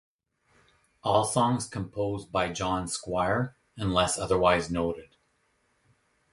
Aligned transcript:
All 1.03 1.25
songs 1.25 1.67
composed 1.67 2.31
by 2.31 2.51
John 2.51 2.87
Squire 2.87 3.55
unless 3.77 4.17
otherwise 4.17 4.71
noted. 4.71 5.15